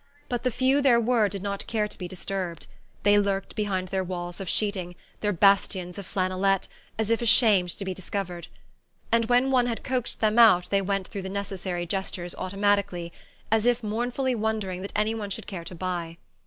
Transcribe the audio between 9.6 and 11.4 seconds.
had coaxed them out they went through the